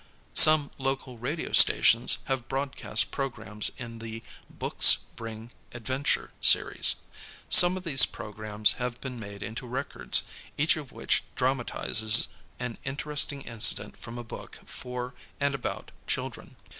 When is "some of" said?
7.51-7.83